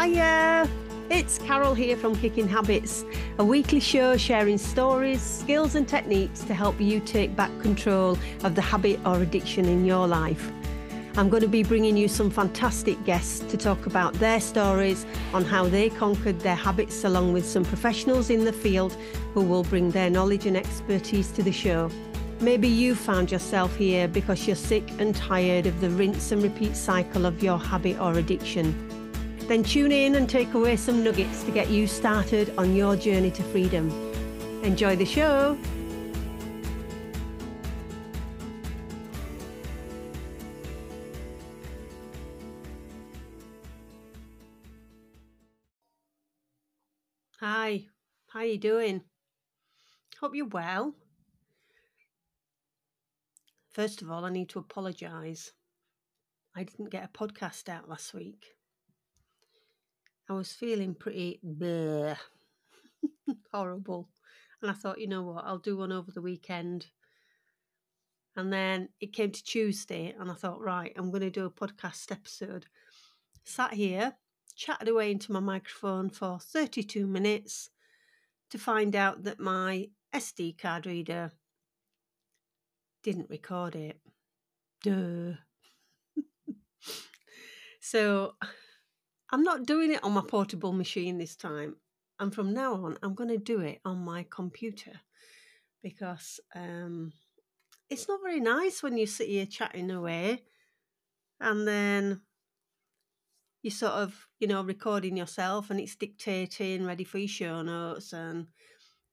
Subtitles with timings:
[0.00, 0.68] Hiya!
[1.10, 3.04] It's Carol here from Kicking Habits,
[3.38, 8.54] a weekly show sharing stories, skills, and techniques to help you take back control of
[8.54, 10.52] the habit or addiction in your life.
[11.16, 15.04] I'm going to be bringing you some fantastic guests to talk about their stories
[15.34, 18.96] on how they conquered their habits, along with some professionals in the field
[19.34, 21.90] who will bring their knowledge and expertise to the show.
[22.40, 26.76] Maybe you found yourself here because you're sick and tired of the rinse and repeat
[26.76, 28.97] cycle of your habit or addiction.
[29.48, 33.30] Then tune in and take away some nuggets to get you started on your journey
[33.30, 33.88] to freedom.
[34.62, 35.56] Enjoy the show!
[47.40, 47.86] Hi,
[48.26, 49.02] how are you doing?
[50.20, 50.94] Hope you're well.
[53.70, 55.52] First of all, I need to apologise.
[56.54, 58.57] I didn't get a podcast out last week.
[60.28, 62.16] I was feeling pretty bleh,
[63.52, 64.08] horrible.
[64.60, 66.86] And I thought, you know what, I'll do one over the weekend.
[68.36, 71.50] And then it came to Tuesday, and I thought, right, I'm going to do a
[71.50, 72.66] podcast episode.
[73.44, 74.14] Sat here,
[74.54, 77.70] chatted away into my microphone for 32 minutes
[78.50, 81.32] to find out that my SD card reader
[83.02, 84.00] didn't record it.
[84.82, 85.34] Duh.
[87.80, 88.34] so
[89.30, 91.76] I'm not doing it on my portable machine this time.
[92.18, 95.00] And from now on, I'm going to do it on my computer
[95.82, 97.12] because um,
[97.90, 100.42] it's not very nice when you sit here chatting away
[101.40, 102.22] and then
[103.62, 108.12] you sort of, you know, recording yourself and it's dictating, ready for your show notes,
[108.12, 108.46] and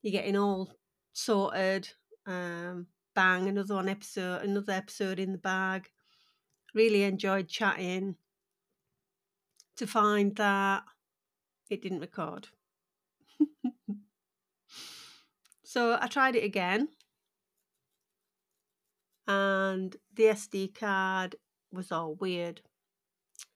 [0.01, 0.71] you're getting all
[1.13, 1.89] sorted.
[2.25, 5.89] Um, bang, another one episode, another episode in the bag.
[6.73, 8.15] Really enjoyed chatting
[9.77, 10.83] to find that
[11.69, 12.47] it didn't record.
[15.63, 16.89] so I tried it again,
[19.27, 21.35] and the SD card
[21.71, 22.61] was all weird.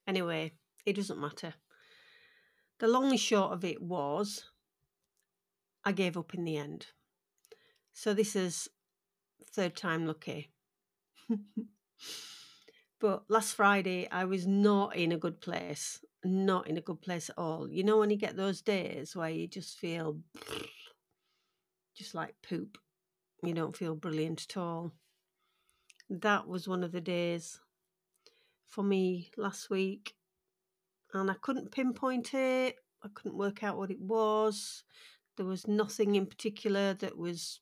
[0.07, 0.53] Anyway,
[0.85, 1.53] it doesn't matter.
[2.79, 4.45] The long and short of it was
[5.83, 6.88] I gave up in the end.
[7.94, 8.69] So this is
[9.53, 10.51] third time lucky.
[12.99, 16.03] but last Friday, I was not in a good place.
[16.23, 17.69] Not in a good place at all.
[17.69, 20.19] You know, when you get those days where you just feel
[21.95, 22.77] just like poop,
[23.41, 24.91] you don't feel brilliant at all.
[26.09, 27.59] That was one of the days
[28.67, 30.15] for me last week.
[31.13, 34.83] And I couldn't pinpoint it, I couldn't work out what it was.
[35.38, 37.61] There was nothing in particular that was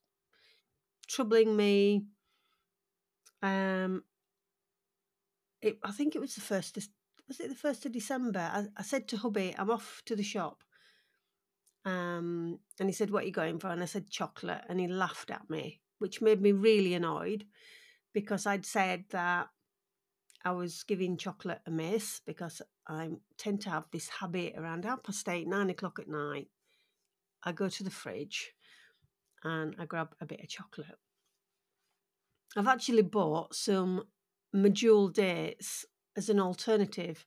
[1.07, 2.05] troubling me.
[3.43, 4.03] Um,
[5.61, 6.77] it, I think it was the first.
[7.27, 8.39] Was it the first of December?
[8.39, 10.63] I, I said to hubby, "I'm off to the shop."
[11.85, 14.87] Um, and he said, "What are you going for?" And I said, "Chocolate." And he
[14.87, 17.45] laughed at me, which made me really annoyed
[18.13, 19.49] because I'd said that
[20.43, 25.03] I was giving chocolate a miss because I tend to have this habit around half
[25.03, 26.47] past eight, nine o'clock at night.
[27.43, 28.53] I go to the fridge
[29.43, 30.97] and I grab a bit of chocolate.
[32.55, 34.03] I've actually bought some
[34.55, 35.85] medjool dates
[36.15, 37.25] as an alternative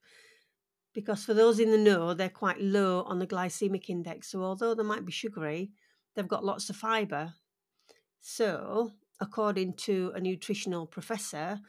[0.92, 4.30] because for those in the know, they're quite low on the glycemic index.
[4.30, 5.70] So although they might be sugary,
[6.14, 7.34] they've got lots of fibre.
[8.20, 11.60] So, according to a nutritional professor,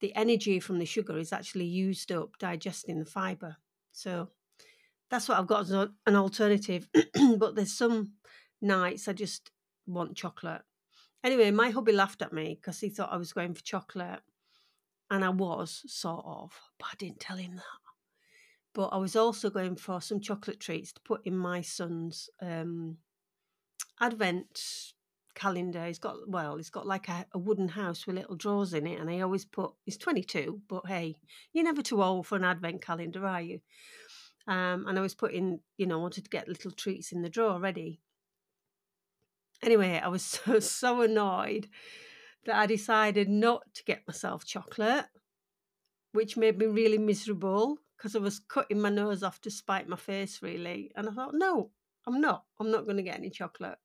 [0.00, 3.56] the energy from the sugar is actually used up digesting the fibre.
[3.92, 4.28] So
[5.10, 6.88] that's what I've got as an alternative.
[7.38, 8.12] but there's some
[8.60, 9.50] nights I just
[9.86, 10.62] want chocolate.
[11.24, 14.20] Anyway, my hubby laughed at me because he thought I was going for chocolate.
[15.10, 17.62] And I was, sort of, but I didn't tell him that.
[18.74, 22.98] But I was also going for some chocolate treats to put in my son's um,
[24.00, 24.60] advent
[25.34, 25.86] calendar.
[25.86, 29.00] He's got, well, he's got like a, a, wooden house with little drawers in it.
[29.00, 31.16] And I always put, he's 22, but hey,
[31.52, 33.60] you're never too old for an advent calendar, are you?
[34.48, 37.60] Um, and I was putting, you know, wanted to get little treats in the drawer
[37.60, 38.00] ready.
[39.62, 41.68] Anyway, I was so, so annoyed
[42.46, 45.06] that I decided not to get myself chocolate,
[46.12, 49.96] which made me really miserable because I was cutting my nose off to spite my
[49.96, 50.92] face, really.
[50.96, 51.70] And I thought, no,
[52.06, 52.44] I'm not.
[52.58, 53.78] I'm not going to get any chocolate.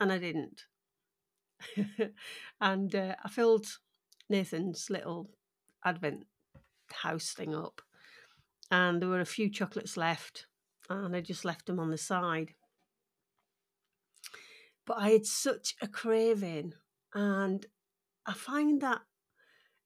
[0.00, 0.62] And I didn't.
[2.60, 3.66] and uh, I filled
[4.28, 5.30] Nathan's little
[5.84, 6.26] Advent
[6.90, 7.82] house thing up.
[8.70, 10.46] And there were a few chocolates left.
[10.90, 12.54] And I just left them on the side.
[14.86, 16.72] But I had such a craving,
[17.14, 17.64] and
[18.26, 19.02] I find that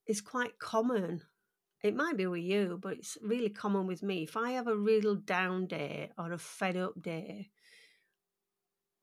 [0.06, 1.23] is quite common
[1.83, 4.25] it might be with you, but it's really common with me.
[4.25, 7.50] If I have a real down day or a fed up day,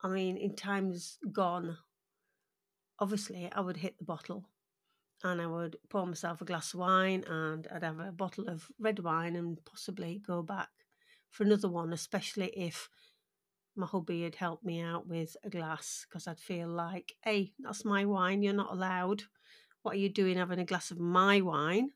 [0.02, 1.78] I mean, in times gone,
[2.98, 4.50] obviously I would hit the bottle
[5.22, 8.70] and I would pour myself a glass of wine and I'd have a bottle of
[8.78, 10.68] red wine and possibly go back
[11.30, 12.90] for another one, especially if
[13.76, 17.84] my hubby had helped me out with a glass because I'd feel like, hey, that's
[17.84, 19.24] my wine, you're not allowed.
[19.82, 21.90] What are you doing having a glass of my wine?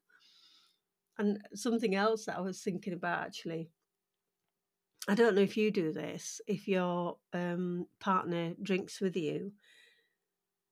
[1.19, 3.70] And something else that I was thinking about actually,
[5.08, 9.52] I don't know if you do this, if your um, partner drinks with you,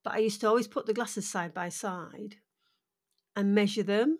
[0.04, 2.36] but I used to always put the glasses side by side
[3.34, 4.18] and measure them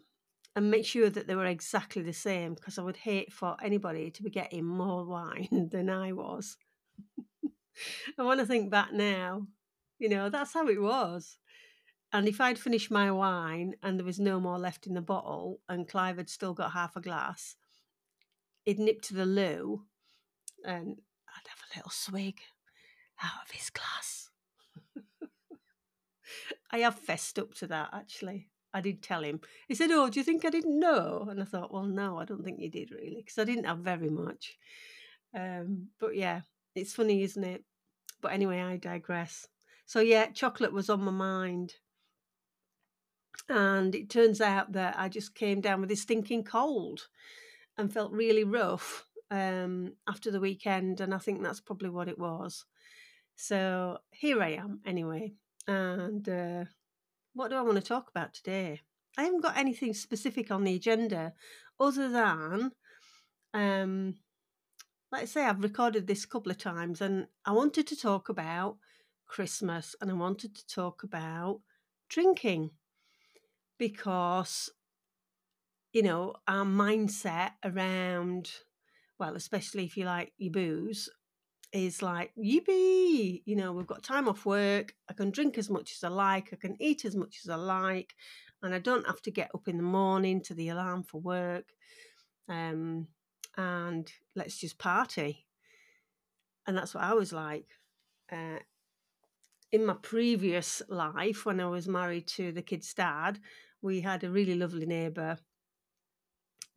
[0.56, 4.10] and make sure that they were exactly the same because I would hate for anybody
[4.10, 6.56] to be getting more wine than I was.
[8.18, 9.46] And when I think back now,
[9.98, 11.38] you know, that's how it was.
[12.12, 15.60] And if I'd finished my wine and there was no more left in the bottle
[15.68, 17.56] and Clive had still got half a glass,
[18.64, 19.82] he'd nip to the loo
[20.64, 20.96] and
[21.28, 22.40] I'd have a little swig
[23.22, 24.30] out of his glass.
[26.70, 28.48] I have fessed up to that actually.
[28.72, 29.40] I did tell him.
[29.68, 31.26] He said, Oh, do you think I didn't know?
[31.30, 33.78] And I thought, Well, no, I don't think you did really, because I didn't have
[33.78, 34.58] very much.
[35.34, 36.42] Um, but yeah,
[36.76, 37.64] it's funny, isn't it?
[38.20, 39.46] But anyway, I digress.
[39.86, 41.74] So yeah, chocolate was on my mind.
[43.48, 47.06] And it turns out that I just came down with this stinking cold
[47.78, 51.00] and felt really rough um, after the weekend.
[51.00, 52.64] And I think that's probably what it was.
[53.36, 55.34] So here I am anyway.
[55.68, 56.64] And uh,
[57.34, 58.80] what do I want to talk about today?
[59.18, 61.32] I haven't got anything specific on the agenda
[61.78, 62.72] other than,
[63.54, 64.14] um,
[65.12, 68.76] let's say I've recorded this a couple of times and I wanted to talk about
[69.26, 71.60] Christmas and I wanted to talk about
[72.08, 72.70] drinking
[73.78, 74.70] because,
[75.92, 78.50] you know, our mindset around,
[79.18, 81.08] well, especially if you like your booze,
[81.72, 84.94] is like, yippee, you know, we've got time off work.
[85.10, 86.48] I can drink as much as I like.
[86.52, 88.14] I can eat as much as I like.
[88.62, 91.66] And I don't have to get up in the morning to the alarm for work.
[92.48, 93.08] Um,
[93.56, 95.46] and let's just party.
[96.66, 97.66] And that's what I was like.
[98.30, 98.58] Uh,
[99.72, 103.38] in my previous life, when I was married to the kid's dad,
[103.82, 105.38] we had a really lovely neighbour.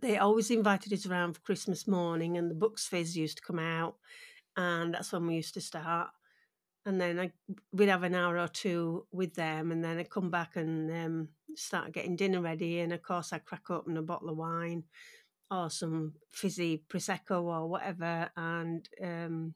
[0.01, 3.59] They always invited us around for Christmas morning, and the Bucks Fizz used to come
[3.59, 3.95] out
[4.59, 6.09] and that's when we used to start.
[6.85, 7.31] And then I,
[7.71, 11.29] we'd have an hour or two with them, and then I'd come back and um,
[11.55, 12.79] start getting dinner ready.
[12.79, 14.83] And of course, I'd crack open a bottle of wine
[15.51, 19.53] or some fizzy prosecco or whatever, and um,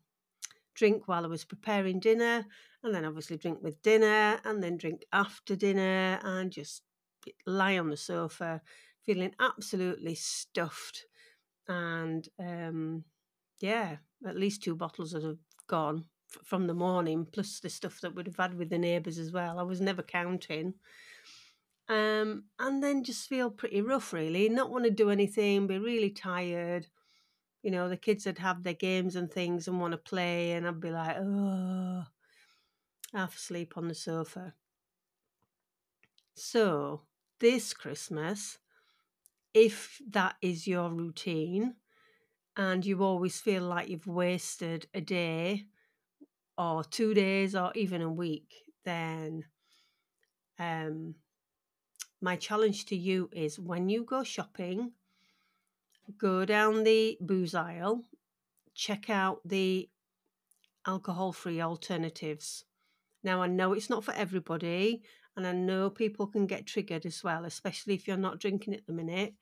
[0.75, 2.45] drink while I was preparing dinner,
[2.83, 6.83] and then obviously drink with dinner, and then drink after dinner, and just
[7.45, 8.61] lie on the sofa
[9.05, 11.05] feeling absolutely stuffed
[11.67, 13.03] and um,
[13.61, 13.97] yeah,
[14.27, 15.37] at least two bottles would have
[15.67, 16.05] gone
[16.43, 19.59] from the morning, plus the stuff that we'd have had with the neighbours as well.
[19.59, 20.73] I was never counting.
[21.89, 24.49] Um, and then just feel pretty rough, really.
[24.49, 26.87] Not want to do anything, be really tired.
[27.61, 30.67] You know, the kids would have their games and things and want to play, and
[30.67, 32.05] I'd be like, oh,
[33.13, 34.53] half asleep on the sofa.
[36.35, 37.01] So,
[37.39, 38.57] this Christmas,
[39.53, 41.75] if that is your routine,
[42.55, 45.65] and you always feel like you've wasted a day
[46.57, 48.53] or two days or even a week,
[48.85, 49.45] then
[50.59, 51.15] um,
[52.23, 54.93] my challenge to you is when you go shopping,
[56.17, 58.03] go down the booze aisle,
[58.73, 59.89] check out the
[60.87, 62.65] alcohol free alternatives.
[63.23, 65.03] Now, I know it's not for everybody,
[65.35, 68.87] and I know people can get triggered as well, especially if you're not drinking at
[68.87, 69.33] the minute.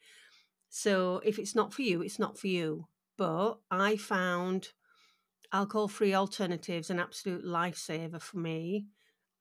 [0.69, 2.87] So, if it's not for you, it's not for you
[3.21, 4.69] but I found
[5.53, 8.87] alcohol free alternatives an absolute lifesaver for me.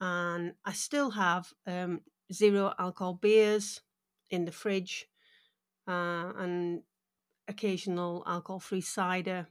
[0.03, 3.81] And I still have um, zero alcohol beers
[4.31, 5.07] in the fridge
[5.89, 6.83] uh, and
[7.49, 9.47] occasional alcohol free cider.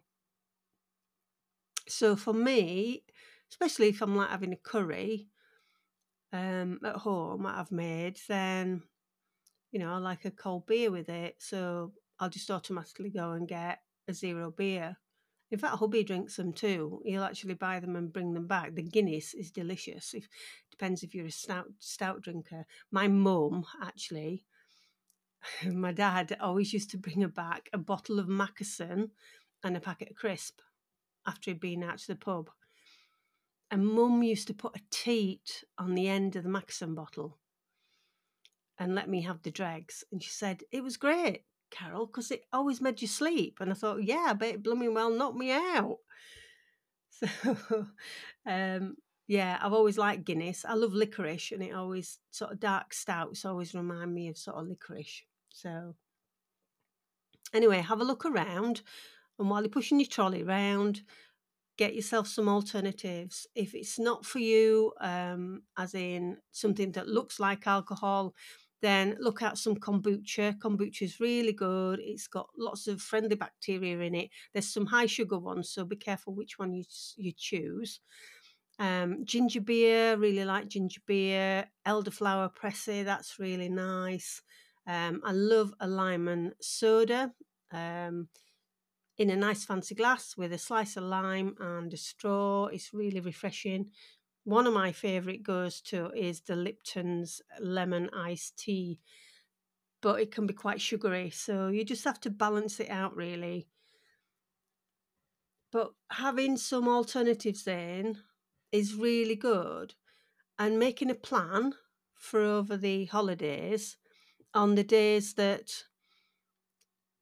[1.87, 3.03] So for me,
[3.51, 5.27] especially if I'm like having a curry
[6.31, 8.83] um, at home that I've made, then
[9.71, 11.35] you know I like a cold beer with it.
[11.39, 14.97] So I'll just automatically go and get a zero beer.
[15.51, 17.01] In fact, hubby drinks them too.
[17.03, 18.75] He'll actually buy them and bring them back.
[18.75, 20.13] The Guinness is delicious.
[20.13, 20.27] If
[20.69, 22.65] depends if you're a stout stout drinker.
[22.91, 24.45] My mum actually,
[25.65, 29.09] my dad always used to bring her back a bottle of Mackeson
[29.63, 30.61] and a packet of crisp
[31.25, 32.49] after he'd been out to the pub.
[33.71, 37.37] And mum used to put a teat on the end of the Mackeson bottle.
[38.79, 40.03] and let me have the dregs.
[40.11, 43.57] And she said, It was great, Carol, because it always made you sleep.
[43.61, 45.97] And I thought, Yeah, but it blooming well knocked me out.
[47.11, 47.87] So,
[48.45, 48.95] um,
[49.27, 50.65] yeah, I've always liked Guinness.
[50.65, 54.57] I love licorice, and it always sort of dark stouts always remind me of sort
[54.57, 55.23] of licorice.
[55.49, 55.95] So,
[57.53, 58.81] anyway, have a look around,
[59.39, 61.01] and while you're pushing your trolley around,
[61.77, 63.47] get yourself some alternatives.
[63.55, 68.35] If it's not for you, um, as in something that looks like alcohol,
[68.81, 70.57] then look at some kombucha.
[70.59, 71.99] Kombucha is really good.
[72.01, 74.29] It's got lots of friendly bacteria in it.
[74.53, 76.83] There's some high sugar ones, so be careful which one you
[77.17, 77.99] you choose.
[78.79, 81.65] Um, ginger beer, really like ginger beer.
[81.85, 84.41] Elderflower pressé, that's really nice.
[84.87, 87.33] Um, I love a lemon soda.
[87.71, 88.29] Um,
[89.19, 92.67] in a nice fancy glass with a slice of lime and a straw.
[92.67, 93.91] It's really refreshing.
[94.43, 98.99] One of my favourite goes to is the Lipton's lemon iced tea,
[100.01, 103.67] but it can be quite sugary, so you just have to balance it out really.
[105.71, 108.23] But having some alternatives then
[108.71, 109.93] is really good,
[110.57, 111.73] and making a plan
[112.15, 113.97] for over the holidays
[114.53, 115.83] on the days that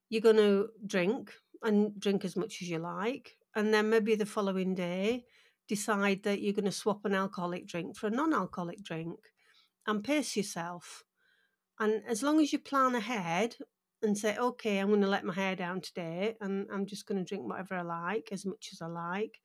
[0.09, 3.35] you're going to drink and drink as much as you like.
[3.55, 5.25] And then maybe the following day,
[5.67, 9.19] decide that you're going to swap an alcoholic drink for a non alcoholic drink
[9.85, 11.03] and pace yourself.
[11.79, 13.55] And as long as you plan ahead
[14.01, 17.23] and say, okay, I'm going to let my hair down today and I'm just going
[17.23, 19.39] to drink whatever I like, as much as I like.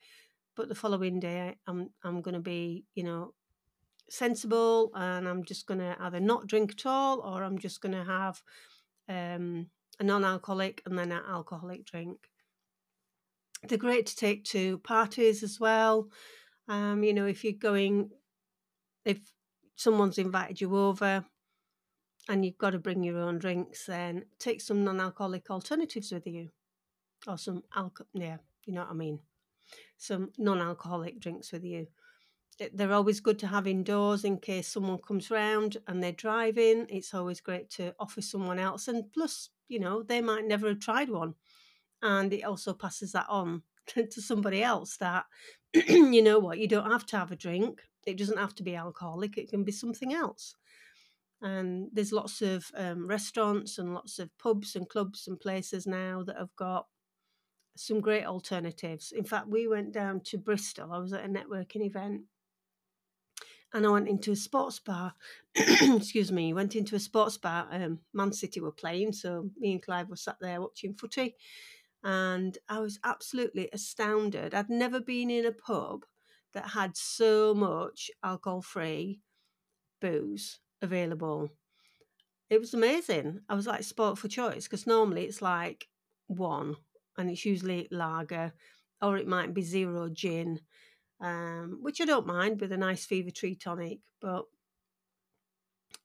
[0.57, 3.35] But the following day, I'm, I'm going to be, you know,
[4.11, 7.95] sensible and I'm just going to either not drink at all or I'm just going
[7.95, 8.43] to have
[9.09, 12.29] um, a non-alcoholic and then an alcoholic drink.
[13.69, 16.09] They're great to take to parties as well.
[16.69, 18.11] Um, you know, if you're going,
[19.05, 19.19] if
[19.77, 21.25] someone's invited you over
[22.29, 26.51] and you've got to bring your own drinks, then take some non-alcoholic alternatives with you,
[27.27, 28.09] or some alcohol.
[28.15, 29.21] Yeah, you know what I mean.
[29.97, 31.87] Some non-alcoholic drinks with you
[32.73, 36.87] they're always good to have indoors in case someone comes round and they're driving.
[36.89, 38.89] It's always great to offer someone else.
[38.89, 41.35] And plus, you know, they might never have tried one.
[42.03, 45.25] And it also passes that on to somebody else that,
[45.75, 47.81] you know what, you don't have to have a drink.
[48.07, 50.57] It doesn't have to be alcoholic, it can be something else.
[51.41, 56.23] And there's lots of um, restaurants and lots of pubs and clubs and places now
[56.25, 56.87] that have got
[57.77, 59.13] some great alternatives.
[59.13, 60.93] In fact, we went down to Bristol.
[60.93, 62.23] I was at a networking event
[63.73, 65.15] and I went into a sports bar.
[65.55, 67.67] Excuse me, went into a sports bar.
[67.71, 71.37] Um, Man City were playing, so me and Clive were sat there watching footy,
[72.05, 74.55] and I was absolutely astounded.
[74.55, 76.05] I'd never been in a pub
[76.55, 79.21] that had so much alcohol-free
[80.01, 81.51] booze available.
[82.51, 83.41] It was amazing.
[83.49, 85.89] I was like sport for choice because normally it's like
[86.27, 86.77] one,
[87.17, 88.53] and it's usually lager,
[89.01, 90.61] or it might be zero gin
[91.23, 94.01] um, which I don't mind with a nice fever tree tonic.
[94.21, 94.45] But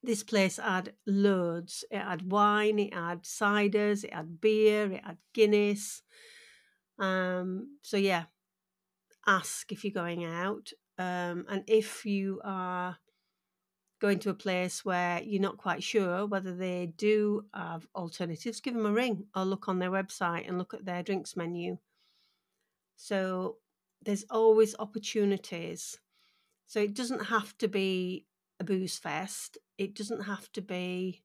[0.03, 1.84] this place had loads.
[1.91, 6.01] It had wine, it had ciders, it had beer, it had Guinness.
[7.00, 8.25] Um, so yeah,
[9.25, 12.98] ask if you're going out, um, and if you are
[14.00, 18.74] going to a place where you're not quite sure whether they do have alternatives, give
[18.74, 21.77] them a ring or look on their website and look at their drinks menu.
[22.96, 23.58] So
[24.03, 25.98] there's always opportunities.
[26.65, 28.25] So it doesn't have to be
[28.60, 29.58] a booze fest.
[29.77, 31.24] It doesn't have to be,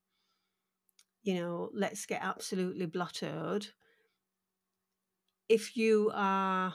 [1.22, 3.68] you know, let's get absolutely blottoed.
[5.48, 6.74] If you are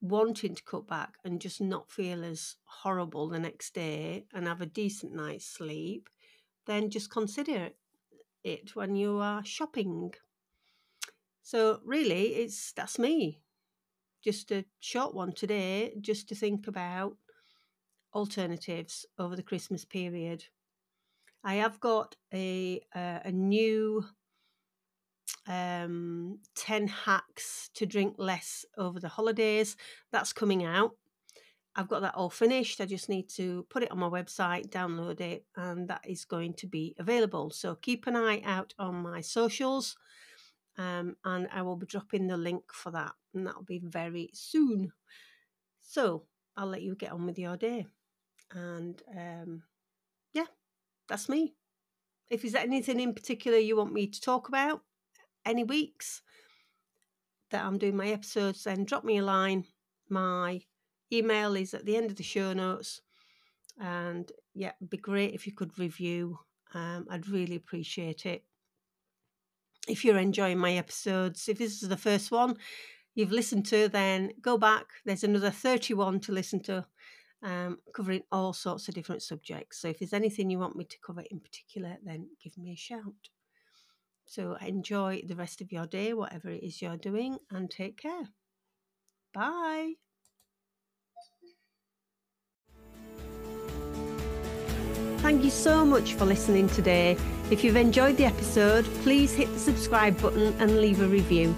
[0.00, 4.60] wanting to cut back and just not feel as horrible the next day and have
[4.60, 6.08] a decent night's sleep,
[6.66, 7.70] then just consider
[8.44, 10.14] it when you are shopping.
[11.42, 13.42] So really, it's that's me
[14.22, 17.16] just a short one today, just to think about
[18.14, 20.44] alternatives over the Christmas period.
[21.44, 24.04] I have got a uh, a new
[25.46, 29.76] um, 10 hacks to drink less over the holidays.
[30.12, 30.92] That's coming out.
[31.74, 32.80] I've got that all finished.
[32.80, 36.54] I just need to put it on my website, download it, and that is going
[36.54, 37.50] to be available.
[37.50, 39.96] So keep an eye out on my socials
[40.78, 44.92] um, and I will be dropping the link for that, and that'll be very soon.
[45.82, 46.24] So
[46.56, 47.86] I'll let you get on with your day,
[48.52, 49.62] and um,
[50.32, 50.46] yeah,
[51.08, 51.54] that's me.
[52.30, 54.82] If there's anything in particular you want me to talk about,
[55.46, 56.22] any weeks
[57.50, 59.64] that I'm doing my episodes, then drop me a line.
[60.10, 60.60] My
[61.12, 63.00] email is at the end of the show notes.
[63.80, 66.40] And yeah, it'd be great if you could review
[66.74, 68.44] Um, I'd really appreciate it.
[69.88, 72.56] If you're enjoying my episodes, if this is the first one
[73.14, 74.86] you've listened to, then go back.
[75.04, 76.86] There's another 31 to listen to,
[77.42, 79.80] um, covering all sorts of different subjects.
[79.80, 82.76] So if there's anything you want me to cover in particular, then give me a
[82.76, 83.30] shout.
[84.26, 88.28] So enjoy the rest of your day, whatever it is you're doing, and take care.
[89.32, 89.94] Bye.
[95.18, 97.16] Thank you so much for listening today.
[97.50, 101.54] If you've enjoyed the episode, please hit the subscribe button and leave a review.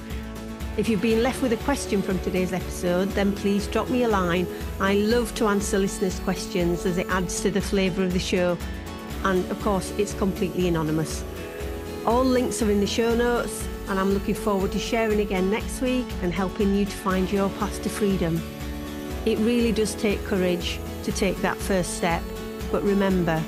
[0.81, 4.09] If you've been left with a question from today's episode, then please drop me a
[4.09, 4.47] line.
[4.81, 8.57] I love to answer listeners' questions as it adds to the flavour of the show.
[9.25, 11.23] And of course, it's completely anonymous.
[12.07, 15.83] All links are in the show notes, and I'm looking forward to sharing again next
[15.83, 18.41] week and helping you to find your path to freedom.
[19.27, 22.23] It really does take courage to take that first step,
[22.73, 23.45] but remember,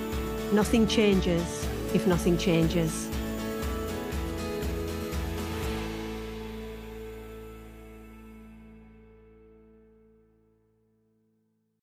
[0.53, 3.09] nothing changes if nothing changes.